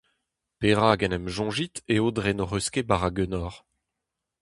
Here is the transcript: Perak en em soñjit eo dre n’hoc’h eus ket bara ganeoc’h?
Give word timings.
Perak 0.59 0.99
en 1.05 1.15
em 1.17 1.25
soñjit 1.35 1.75
eo 1.95 2.07
dre 2.15 2.31
n’hoc’h 2.35 2.55
eus 2.57 2.67
ket 2.73 2.89
bara 2.89 3.09
ganeoc’h? 3.15 3.57